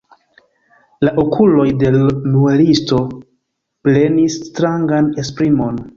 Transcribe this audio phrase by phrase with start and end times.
[1.07, 3.03] La okuloj de l' muelisto
[3.89, 5.83] prenis strangan esprimon.